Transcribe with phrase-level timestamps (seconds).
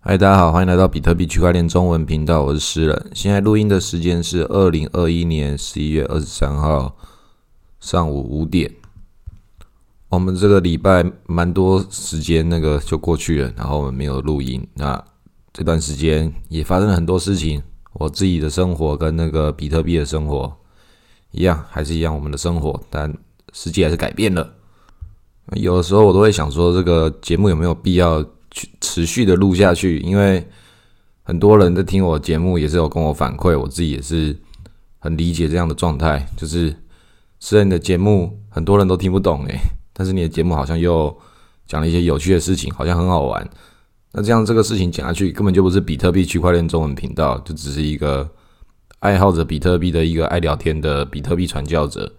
[0.00, 3.10] 嗨，大家好，欢迎来到比特币区块链中文频道，我是诗人。
[3.12, 6.96] 现在录音的时间是二零二一年十一月二十三号
[7.80, 8.72] 上午五点。
[10.08, 14.64] 我们这个礼拜蛮多时间，那个就过去了，然后我们没有录音。
[14.74, 15.04] 那
[15.52, 17.60] 这段时间也发生了很多事情，
[17.94, 20.56] 我自己的生活跟那个比特币的生活
[21.32, 23.12] 一样，还是一样我们的生活，但
[23.52, 24.48] 世界还是改变了。
[25.54, 28.24] 有的时候我都会想说，这个节目有没有必要？
[28.80, 30.46] 持续的录下去，因为
[31.22, 34.36] 很多人在听我节目，也是有跟我反馈，我自己也是
[34.98, 36.26] 很理解这样的状态。
[36.36, 36.74] 就是
[37.38, 39.58] 虽然你的节目很多人都听不懂诶，
[39.92, 41.14] 但是你的节目好像又
[41.66, 43.48] 讲了一些有趣的事情，好像很好玩。
[44.12, 48.28] 那这样这个事情讲下去，根本就不是比特币区块链中文频道，就只是一个
[49.00, 52.10] 爱好者比特币的一个爱聊天的比特币传教者。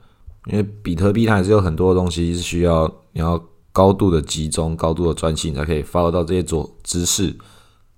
[0.46, 3.44] 因为比特币它还是有很多东西是需要你要。
[3.80, 7.34] 高度的集中，高度的专心，才可以 follow 到这些做知识。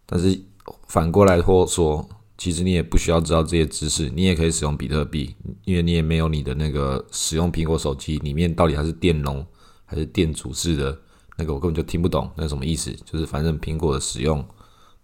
[0.05, 0.39] 但是
[0.87, 2.07] 反过来或说，
[2.37, 9.43] 其实你也不需要知道这些知识，你也可以使用比特币，因为你也没有你的那个使用苹果手机里面到底它是电容
[9.83, 10.95] 还是电阻式的
[11.35, 12.95] 那个，我根本就听不懂那什么意思。
[13.03, 14.45] 就是反正苹果的使用，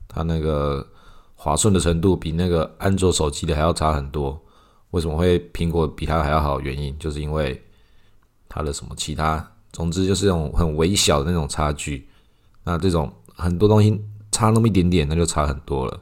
[0.07, 0.87] 它那个
[1.33, 4.39] 滑顺的程度比那个安卓手机的还要差很多。
[4.91, 6.61] 为什么会苹果比它还要好？
[6.61, 7.59] 原因就是因为
[8.47, 9.53] 它的什么其他。
[9.71, 12.07] 总之就是这种很微小的那种差距，
[12.63, 14.01] 那这种很多东西
[14.31, 15.99] 差那么一点点，那就差很多了。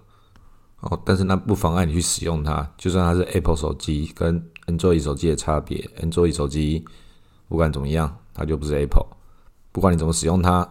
[0.82, 6.86] 哦，但是那不妨碍你去使用它，就算它是 Apple 手机跟 Android 手机的差别，Android 手机
[7.50, 9.08] 不管怎么样，它就不是 Apple。
[9.72, 10.68] 不管你怎么使用它，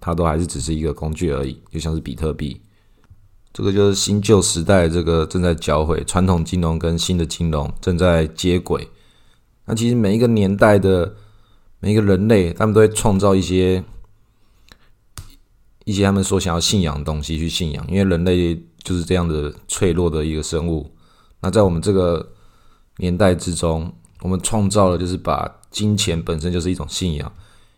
[0.00, 2.60] 它都还是只是一个工具而已，就像是比特币。
[3.52, 8.88] 这个就是新旧时代这个正在交汇，传统金融跟新的金融正在接轨。
[9.64, 11.14] 那其实每一个年代的。
[11.84, 13.84] 每一个人类，他们都会创造一些
[15.84, 20.90] 一些他们所想要信仰的东西去信仰，因为人类就是这样的脆弱的一个生物。
[21.40, 22.32] 那在我们这个
[22.96, 27.30] 年代之中，我们创造了就是把金钱本身就是一种信仰，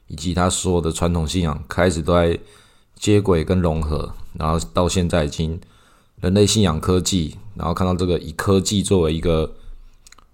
[0.06, 2.38] 以及他所有的传统信仰开始都在
[2.94, 5.60] 接轨跟融合，然后到现在已经
[6.20, 9.56] 人类信仰科技，然后看到这个以科技作为一个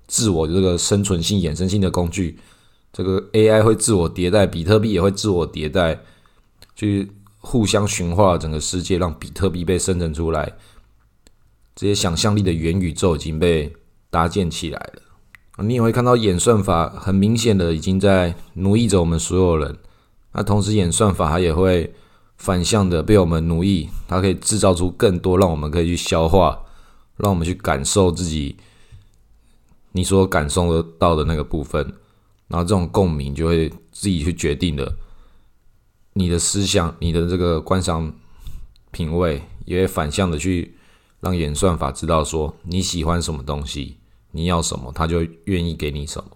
[0.07, 2.39] 自我这个生存性、衍生性的工具。
[2.93, 6.01] 这个 AI 会自我迭代，比特币也会自我迭代，
[6.77, 10.53] 去互相驯化整个世界，让比特币被生成出来。
[11.75, 13.73] 这些想象力的元宇宙已经被
[14.11, 15.03] 搭建起来了。
[15.65, 19.79] 你也会看到演算法很明显的已经在奴役着我们所有人。
[20.33, 21.95] 那同时，演算法它也会
[22.37, 26.59] 反向的被我们奴役，它可以制造出更多让我们可以去消化，
[27.17, 28.57] 让我们去感受自己
[29.93, 31.95] 你所感受得到的那个部分。
[32.53, 34.95] 然后这种共鸣就会自己去决定的，
[36.13, 38.13] 你的思想、你的这个观赏
[38.91, 40.75] 品味，也会反向的去
[41.21, 43.97] 让演算法知道说你喜欢什么东西，
[44.33, 46.31] 你要什么，他就愿意给你什么。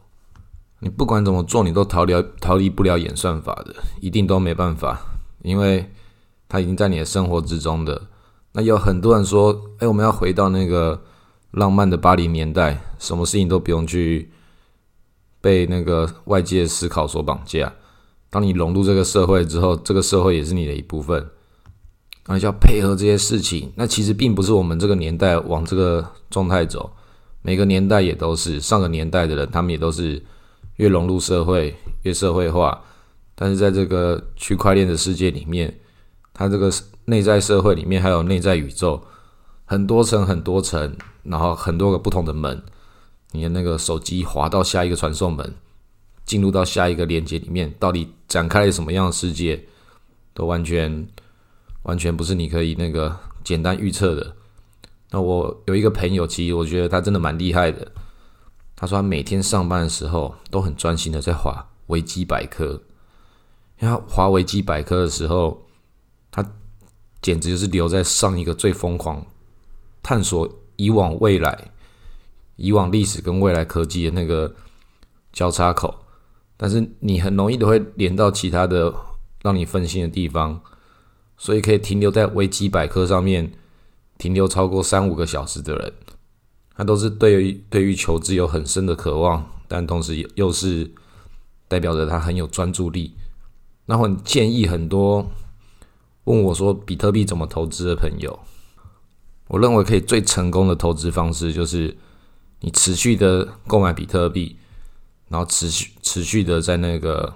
[0.78, 4.98] 你不管怎么做，你都逃离逃离不了演算法的，一定都没办法，
[5.42, 5.90] 因为
[6.48, 8.08] 它已经在你的生活之中的。
[8.52, 11.02] 那有很多人说，哎，我们要回到那个
[11.50, 14.30] 浪漫的巴黎年代，什么事情都不用去。
[15.40, 17.72] 被那个外界思考所绑架。
[18.28, 21.26] 当你融入这个社会之后，这个社会也是你的一部分。
[22.26, 23.72] 那你就要配合这些事情。
[23.76, 26.90] 那其实并不是我们这个年代往这个状态走，
[27.42, 28.60] 每个年代也都是。
[28.60, 30.20] 上个年代的人，他们也都是
[30.76, 32.82] 越融入社会越社会化。
[33.36, 35.72] 但是在这个区块链的世界里面，
[36.34, 36.68] 它这个
[37.04, 39.00] 内在社会里面还有内在宇宙，
[39.64, 42.60] 很多层很多层，然后很多个不同的门。
[43.32, 45.54] 你的那个手机滑到下一个传送门，
[46.24, 49.64] 进入到下一个连接里面，到底展开什么样的世界，
[50.32, 51.06] 都完全
[51.82, 54.34] 完全不是你可以那个简单预测的。
[55.10, 57.92] 那我有一个朋友，其实我觉得他真的蛮厉害的。
[58.74, 62.82] 他说他每天上班的时候都很专心的在滑维基百科，
[63.80, 65.66] 因为滑维基百科的时候，
[66.30, 66.44] 他
[67.22, 69.24] 简直就是留在上一个最疯狂
[70.02, 71.70] 探索以往未来。
[72.56, 74.54] 以往历史跟未来科技的那个
[75.32, 75.94] 交叉口，
[76.56, 78.92] 但是你很容易都会连到其他的
[79.42, 80.58] 让你分心的地方，
[81.36, 83.52] 所以可以停留在维基百科上面
[84.16, 85.92] 停留超过三五个小时的人，
[86.74, 90.90] 他都是对于对于求知有很深的渴望，但同时又是
[91.68, 93.14] 代表着他很有专注力。
[93.84, 95.30] 那我建议很多
[96.24, 98.38] 问我说比特币怎么投资的朋友，
[99.48, 101.94] 我认为可以最成功的投资方式就是。
[102.60, 104.56] 你持续的购买比特币，
[105.28, 107.32] 然后持续持续的在那个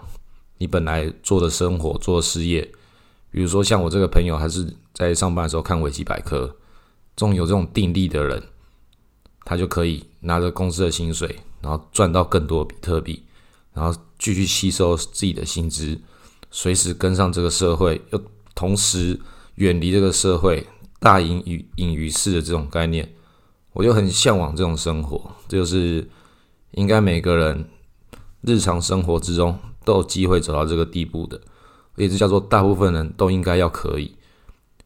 [0.58, 2.62] 你本来做的生活做事业，
[3.30, 6.46] 比如说像我这个朋友，还是在上班的时候看维基百科，
[7.16, 8.42] 这种有这种定力的人，
[9.44, 13.22] 他就可以拿着公司的薪水，然后赚到更多比特币，
[13.72, 15.98] 然后继续吸收自己的薪资，
[16.50, 18.22] 随时跟上这个社会，又
[18.54, 19.18] 同时
[19.56, 20.66] 远离这个社会，
[20.98, 23.08] 大隐于隐于市的这种概念，
[23.72, 25.30] 我就很向往这种生活。
[25.48, 26.08] 这就是
[26.72, 27.68] 应该每个人
[28.42, 31.40] 日常生活之中都有机会走到这个地步的。
[31.96, 34.14] 也是叫做大部分人都应该要可以，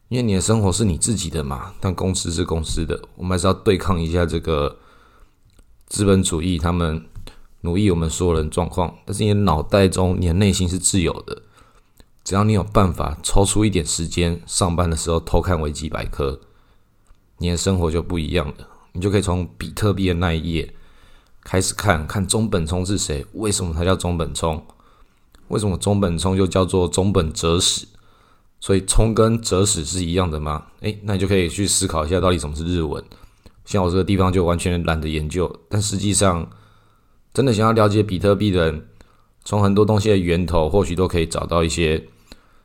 [0.09, 4.77] 因为你的生活是你自己的嘛，但公司是公司的，我们还是要对抗一下这个
[5.87, 7.05] 资本主义，他们
[7.61, 8.93] 奴役我们所有人状况。
[9.05, 11.41] 但是你的脑袋中，你的内心是自由的，
[12.25, 16.41] 只要你有办法抽出一点时间，上班的时候偷看维基百科，
[17.37, 18.67] 你的生活就不一样了。
[18.95, 20.73] 你就可以从比特币的那一页
[21.43, 24.65] 开始看看中本聪是谁，为什么他叫中本聪。
[25.49, 27.85] 为什么中本聪就叫做中本哲史？
[28.59, 30.65] 所以聪跟哲史是一样的吗？
[30.79, 33.03] 诶，那你就可以去思考一下，到底什么是日文？
[33.63, 36.49] 像我这个地方就完全懒得研究，但实际上，
[37.33, 38.87] 真的想要了解比特币的人，
[39.43, 42.07] 从很多东西的源头，或许都可以找到一些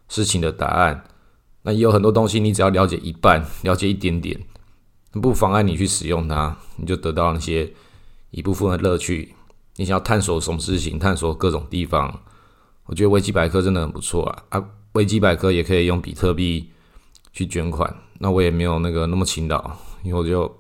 [0.08, 1.04] 事情的答案。
[1.62, 4.40] 那也有很多东西，你只要了解一半，了解一点点，
[5.12, 7.72] 不妨碍你去使用它，你就得到那些
[8.30, 9.34] 一部分的乐趣。
[9.76, 12.20] 你想要探索什么事情，探索各种地方。
[12.84, 14.44] 我觉得维基百科真的很不错啊！
[14.50, 16.70] 啊，维基百科也可以用比特币
[17.32, 17.94] 去捐款。
[18.18, 20.56] 那我也没有那个那么勤劳，因为我就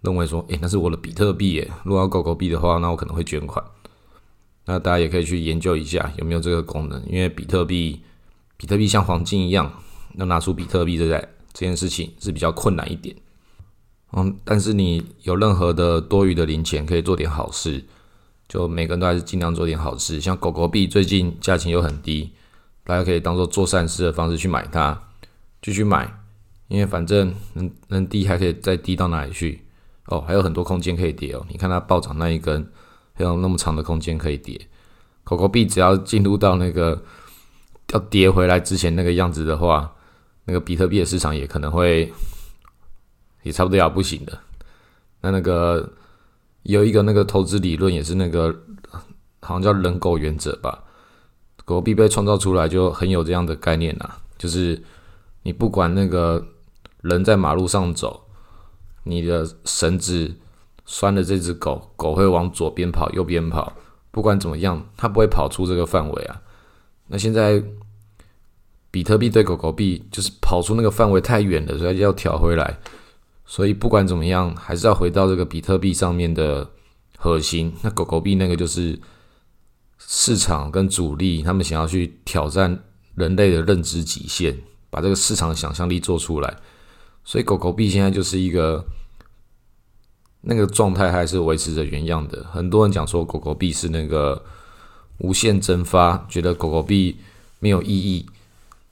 [0.00, 1.70] 认为说，诶，那是我的比特币耶。
[1.84, 3.64] 如果要狗狗币的话，那我可能会捐款。
[4.64, 8.02] 那大家也可以去研究一下有没有这个功能，因为比特币，
[8.56, 9.72] 比特币像黄金一样，
[10.14, 11.20] 要拿出比特币这在
[11.52, 13.14] 这件事情是比较困难一点。
[14.12, 17.84] 嗯，但是你有任何的多余的零钱，可以做点好事。
[18.48, 22.32] 就每个人都还是尽量做点好事，像狗狗币最近价钱又很低，
[22.82, 24.98] 大家可以当做做善事的方式去买它，
[25.60, 26.10] 继续买，
[26.68, 29.60] 因为反正能能低还可以再低到哪里去
[30.06, 31.44] 哦，还有很多空间可以跌哦。
[31.50, 32.66] 你看它暴涨那一根，
[33.12, 34.58] 还有那么长的空间可以跌。
[35.24, 37.04] 狗狗币只要进入到那个
[37.92, 39.92] 要跌回来之前那个样子的话，
[40.46, 42.10] 那个比特币的市场也可能会
[43.42, 44.38] 也差不多要不行的。
[45.20, 45.92] 那那个。
[46.64, 48.54] 有一个那个投资理论，也是那个
[49.40, 50.84] 好像叫人狗原则吧。
[51.64, 54.82] 狗币被创造出来就很有这样的概念呐，就是
[55.44, 56.46] 你不管那个
[57.00, 58.22] 人在马路上走，
[59.04, 60.34] 你的绳子
[60.84, 63.72] 拴的这只狗狗会往左边跑、右边跑，
[64.10, 66.42] 不管怎么样，它不会跑出这个范围啊。
[67.06, 67.62] 那现在
[68.90, 72.78] 比特币对狗狗币就是跑出那个范围太远了，所以要调回来。
[73.50, 76.68] 所以不管怎么样，还是要回到这个比特币上面的
[77.16, 77.72] 核心。
[77.80, 79.00] 那狗狗币那个就是
[79.96, 82.78] 市场跟主力，他们想要去挑战
[83.14, 84.54] 人类的认知极限，
[84.90, 86.58] 把这个市场想象力做出来。
[87.24, 88.84] 所以狗狗币现在就是一个
[90.42, 92.44] 那个状态，还是维持着原样的。
[92.52, 94.44] 很多人讲说狗狗币是那个
[95.20, 97.16] 无限蒸发，觉得狗狗币
[97.60, 98.26] 没有意义。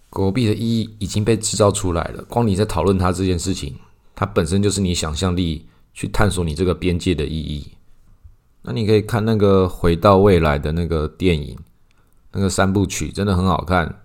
[0.09, 3.77] 狗狗币的意义已经被制造出来了，光你在讨论它这件事情。
[4.17, 7.69] 它本身就是你想象力去探索你这个边界的意义。
[8.63, 11.57] 那你可以看那个回到未来的那个电影，
[12.33, 14.03] 那个三部曲真的很好看。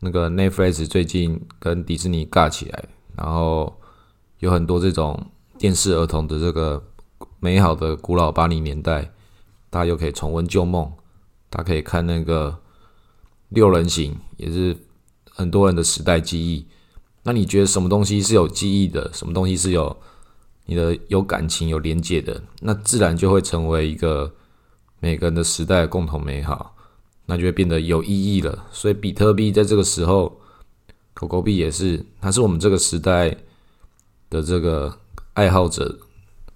[0.00, 2.84] 那个 Netflix 最近跟迪士尼尬起来，
[3.16, 3.80] 然后
[4.40, 6.84] 有很多这种电视儿童的这个
[7.40, 9.10] 美好的古老八零年代，
[9.70, 10.92] 大家又可以重温旧梦。
[11.48, 12.58] 大家可以看那个
[13.48, 14.76] 六人行，也是
[15.30, 16.66] 很多人的时代记忆。
[17.26, 19.10] 那你觉得什么东西是有记忆的？
[19.14, 19.96] 什么东西是有
[20.66, 22.42] 你的有感情、有连接的？
[22.60, 24.30] 那自然就会成为一个
[25.00, 26.76] 每个人的时代共同美好，
[27.24, 28.66] 那就会变得有意义了。
[28.70, 30.38] 所以比特币在这个时候，
[31.14, 33.34] 狗狗币也是，它是我们这个时代
[34.28, 34.98] 的这个
[35.32, 35.98] 爱好者，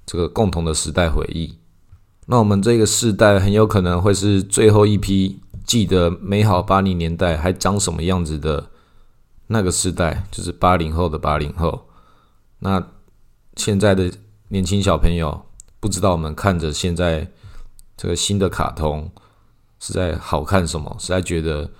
[0.04, 1.56] 这个共同的时代回忆。
[2.26, 8.68] 那我们这个世代很有可能会是最后一批记得美好八零年代还长什么样子的。
[9.50, 11.88] 那个时代就是八零后的八零后，
[12.58, 12.86] 那
[13.56, 14.12] 现在的
[14.48, 15.46] 年轻小朋友
[15.80, 17.26] 不知道我们看着现在
[17.96, 19.10] 这个新的卡通
[19.80, 20.94] 是在好看什么？
[20.98, 21.70] 是在觉得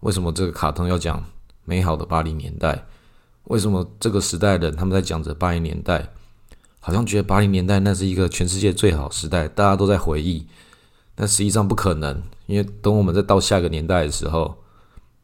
[0.00, 1.24] 为什么这个卡通要讲
[1.64, 2.86] 美好的八零年代？
[3.44, 6.06] 为什么这个时代的人他们在讲着八零年代，
[6.78, 10.46] 好像觉得八零年代那是一个全世界最好时代，大家都在回忆，
[11.14, 14.58] 但实际上不可能，因为等我们再到下个年代的时候，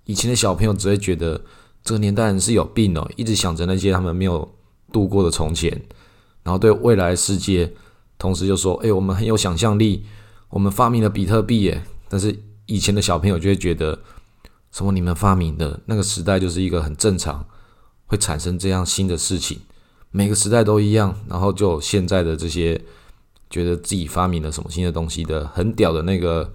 [0.04, 1.38] 以前的小朋友只会觉得。
[1.82, 4.48] 这个年代人是有病哦，一直想着那些他们没有
[4.92, 5.70] 度过的从前，
[6.42, 7.72] 然后对未来世界，
[8.18, 10.04] 同时就说：“哎，我们很有想象力，
[10.50, 13.98] 我们发明了比特币耶。”但是以前的小朋友就会觉得，
[14.72, 17.46] 什么你们发明的那个时代就是一个很正常，
[18.06, 19.60] 会产生这样新的事情。
[20.10, 22.80] 每个时代都一样，然后就现在的这些
[23.48, 26.52] 觉得自己发明了什么新的东西的很屌的那个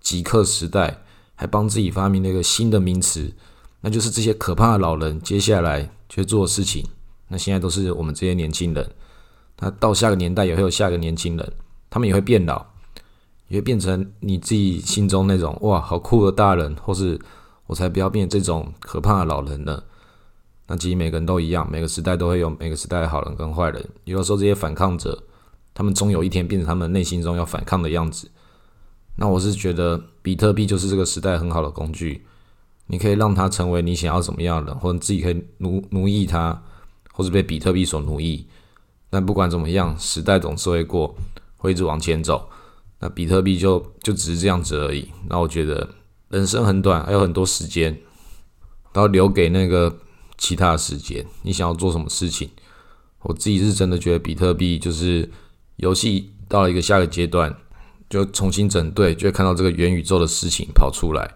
[0.00, 1.02] 极客时代，
[1.34, 3.32] 还帮自己发明了一个新的名词，
[3.80, 6.84] 那就是这些可怕的老人接下来去做的事情。
[7.28, 8.90] 那现在都是我们这些年轻人，
[9.58, 11.52] 那到下个年代也会有下个年轻人，
[11.88, 12.66] 他们也会变老，
[13.48, 17.18] 也会变成你自己心中那种哇好酷的大人，或是
[17.66, 19.82] 我才不要变这种可怕的老人呢。
[20.66, 23.88] 那其实每个人都一样，每个时代都会有每个时代的好人跟坏人。
[24.04, 25.20] 有的时候这些反抗者，
[25.72, 28.30] 他们终有一天变成他们内心中要反抗的样子。
[29.16, 32.24] 那我是觉得比特币就是这个时代很好的工具，
[32.90, 36.62] 你可以让它成为你想要怎么样的，或者自己可以奴奴役它，
[37.12, 38.46] 或者被比特币所奴役。
[39.08, 41.16] 但不管怎么样，时代总是会过，
[41.56, 42.50] 会一直往前走。
[42.98, 45.08] 那比特币就就只是这样子而已。
[45.28, 45.88] 那我觉得
[46.28, 47.92] 人生很短，还有很多时间，
[48.92, 49.96] 然后留给那个。
[50.42, 52.48] 其他的时间，你想要做什么事情？
[53.24, 55.30] 我自己是真的觉得比特币就是
[55.76, 57.54] 游戏到了一个下个阶段，
[58.08, 61.34] 就重新整队，就会看到这个元宇宙的事情跑出来，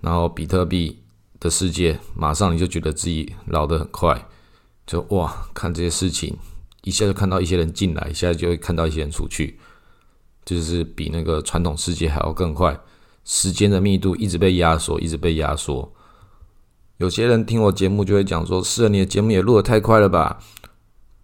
[0.00, 0.98] 然后比特币
[1.40, 4.26] 的世界，马上你就觉得自己老得很快，
[4.86, 6.36] 就哇，看这些事情，
[6.82, 9.58] 一下就看到一些人进来，一下就会看到一些人出去，
[10.44, 12.78] 就是比那个传统世界还要更快，
[13.24, 15.92] 时间的密度一直被压缩，一直被压缩。
[16.98, 20.40] 有些人听我节目就会讲说：“是，你的节目也录得太快了吧？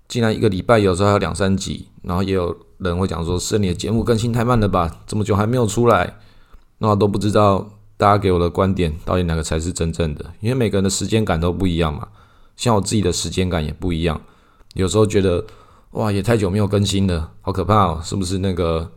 [0.07, 5.01] 竟然一个礼拜有时候还有两三集。”然后也有人会讲说：“是你的节目更新太慢了吧？
[5.07, 6.21] 这么久还没有出来？”
[6.79, 12.09] 那都不知道大家给我的观点到底哪个才是真正的，因为每个人的时间感都不一样嘛。
[12.57, 14.21] 像我自己的时间感也不一样，
[14.75, 15.45] 有时候觉得
[15.93, 18.01] 哇，也太久没有更新了，好可怕哦！
[18.03, 18.91] 是不是那个？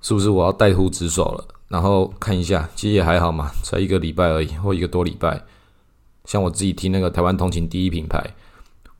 [0.00, 1.44] 是不是我要带图职守了？
[1.66, 5.44] 然后看一下，其实也还好嘛，才一个礼拜而已，或一个多礼拜。
[6.24, 8.34] 像我自己听那个台湾通勤第一品牌，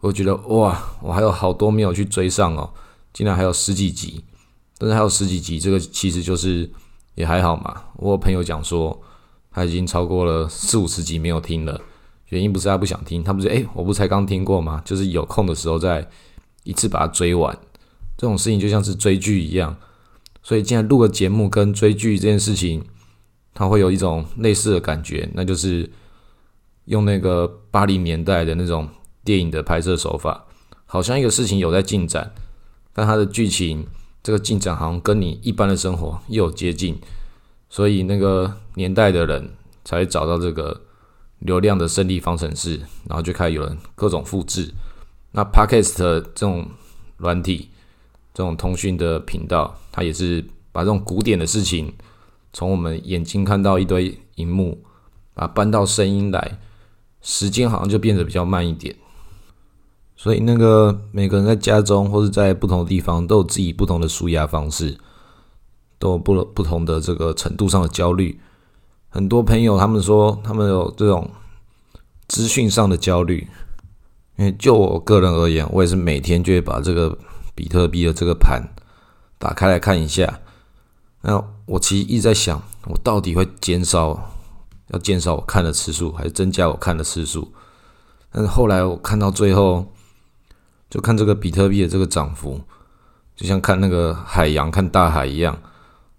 [0.00, 2.70] 我觉得哇，我还有好多没有去追上哦，
[3.12, 4.24] 竟然还有十几集，
[4.76, 6.68] 但是还有十几集，这个其实就是
[7.18, 7.82] 也还好嘛。
[7.96, 8.98] 我朋友讲说
[9.50, 11.80] 他已经超过了四五十集没有听了，
[12.28, 14.80] 原因不是他不想听，他不是诶，我不才刚听过吗？
[14.84, 16.08] 就是有空的时候再
[16.62, 17.58] 一次把它追完。
[18.16, 19.76] 这种事情就像是追剧一样，
[20.42, 22.84] 所以既然录个节目跟追剧这件事情，
[23.52, 25.90] 它会有一种类似的感觉，那就是。
[26.88, 28.88] 用那个八零年代的那种
[29.22, 30.46] 电影的拍摄手法，
[30.87, 32.32] 好像一个事情有在进展，
[32.94, 33.87] 但它的剧情
[34.22, 36.98] 这个进展好像跟你一般的生活又有接近，
[37.68, 39.50] 所以那个年代的人
[39.84, 40.82] 才找到这个
[41.38, 44.72] 流量的胜利方程式，然后就开始有人各种复制。
[45.32, 46.68] 那 Podcast 这种
[47.16, 47.70] 软体，
[48.34, 51.94] 这种通讯的频道，它也是把这种古典的事情，
[52.52, 54.82] 从我们眼睛看到一堆荧幕，
[55.34, 56.58] 把它搬到声音来。
[57.20, 58.94] 时间好像就变得比较慢一点，
[60.18, 64.98] 所以那个每个人在家中或者在不同的地方都有自己不同的舒压方式，
[65.98, 68.38] 都有不不同的这个程度上的焦虑。
[69.08, 71.30] 很多朋友他们说他们有这种
[72.26, 73.46] 资讯上的焦虑，
[74.37, 77.16] 因为就我个人而言，我也是每天就会把这个
[77.54, 78.62] 比特币的这个盘
[79.38, 80.40] 打开来看一下。
[81.22, 84.34] 那我其实一直在想，我到底会减少。
[84.90, 87.52] 要减少我看的次数，还是增加我看的次数？
[88.32, 89.84] 但是后来我看到最后，
[90.90, 92.61] 就看这个比特币的这个涨幅，
[93.37, 95.61] 就像看那个海洋、看大海一样，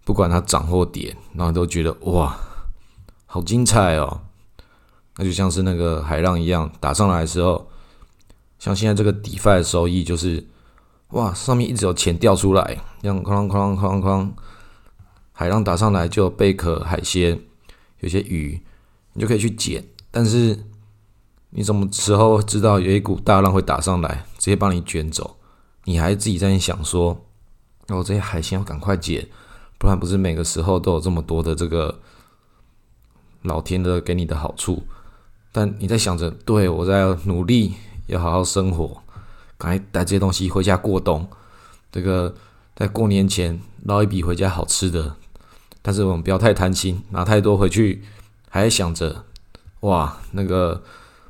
[0.04, 2.40] 不管它涨或跌，然后都觉得哇，
[3.26, 4.22] 好精彩哦！
[5.18, 7.70] 那就像是那个海浪一样打上来的时候，
[8.58, 10.46] 像现在这个 DeFi 的收益就是
[11.10, 14.30] 哇，上面一直有钱掉出来，这样哐啷哐哐哐，
[15.32, 17.40] 海浪打上来就有贝壳、海鲜。
[18.02, 18.62] 有些鱼，
[19.12, 20.58] 你就可以去捡，但是
[21.52, 25.38] 你什么时候知道有一股大浪会打上来，直接把你卷走？
[25.86, 27.26] 你还自己在想说，
[27.88, 29.28] 哦，这些海鲜要赶快捡，
[29.80, 32.00] 不然不是每个时候都有这么多的这个
[33.42, 34.84] 老天的给你的好处。
[35.52, 37.74] 但你在想着，对我在努力，
[38.06, 39.02] 要好好生活，
[39.58, 41.28] 赶快带这些东西回家过冬，
[41.92, 42.36] 这个
[42.76, 45.16] 在过年前捞一笔回家好吃的。
[45.82, 48.04] 但是我们不要太贪心，拿太多回去，
[48.50, 49.26] 还想着
[49.80, 50.84] 哇，那个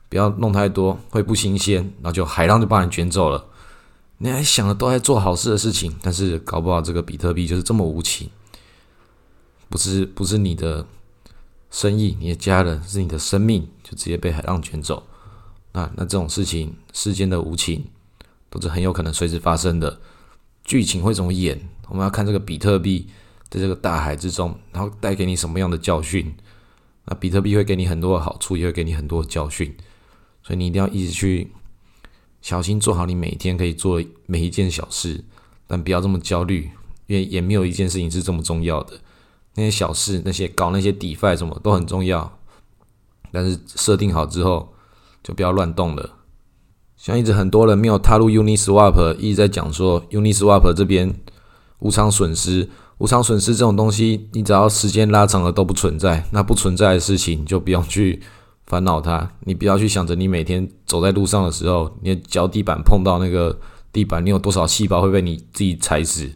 [0.09, 3.45] 不要弄太多，会不新鲜，然后就海浪就把你卷走了。
[4.17, 8.29] 你还想着都在做好事的事情，但是搞不好这个比特币就是这么无情，
[9.69, 10.85] 不是不是你的
[11.71, 15.03] 生意，你的家人，是你的生命，就直接被海浪卷走。
[15.71, 17.85] 那那这种事情，世间的无情
[18.49, 19.99] 都是很有可能随时发生的。
[20.63, 21.69] 剧情会怎么演？
[21.87, 23.07] 我们要看这个比特币。
[23.51, 26.35] 在这个大海之中，然后带给你什么样的教训？
[27.05, 29.75] 那比特币会给你很多的好处，也会给你很多的教训。
[30.49, 31.51] 所以你一定要一直去
[32.41, 35.23] 小心做好你每天可以做每一件小事，
[35.67, 36.71] 但不要这么焦虑，
[37.05, 38.93] 因为也没有一件事情是这么重要的。
[39.53, 42.39] 那些小事，那些搞那些底 i 什么都很重要，
[43.31, 44.73] 但是设定好之后
[45.21, 46.17] 就不要乱动了。
[46.97, 51.13] 像一直很多人没有踏入 Uniswap，一直在讲说 Uniswap 这边
[51.77, 52.67] 无偿损失。
[52.97, 56.25] 无偿损失这种东西，你只要时间拉长了都不存在。
[56.31, 58.21] 那不存在的事情，就不用去
[58.69, 59.29] 烦恼它。
[59.41, 63.59] 你不要去想着你每天走在路上的时候，你的脚底板碰到那个
[63.91, 66.31] 地板，你有多少细胞会被你自己踩死？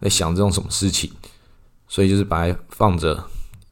[0.00, 1.10] 在想这种什么事情？
[1.88, 3.24] 所以就是把它放着，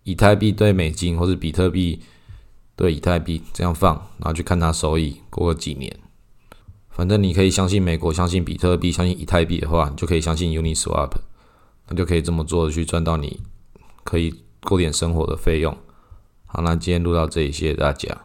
[0.03, 2.01] 以太币对美金，或者比特币
[2.75, 5.21] 对以太币这样放，然后去看它收益。
[5.31, 5.95] 过个几年，
[6.89, 11.11] 反正你可以相信美国，相信比特币，相信以太币的话，你就可以相信 Uniswap。
[11.89, 13.41] 那就可以这么做，去赚到你
[14.05, 15.77] 可以过点生活的费用。
[16.53, 18.23] 好，那今天录到这里，谢谢大家。